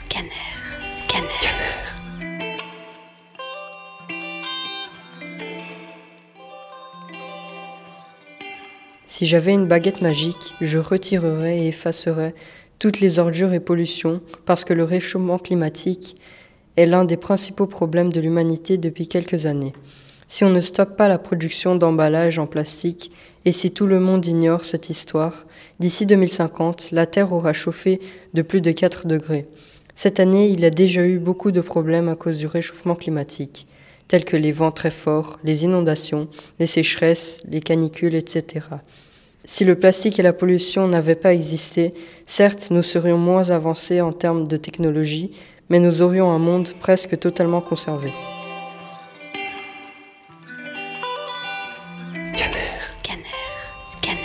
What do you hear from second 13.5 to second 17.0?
et pollutions parce que le réchauffement climatique est